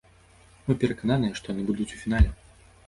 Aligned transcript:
Мы 0.69 0.77
перакананыя, 0.83 1.37
што 1.41 1.45
яны 1.55 1.63
будуць 1.71 1.91
у 1.95 2.03
фінале. 2.07 2.39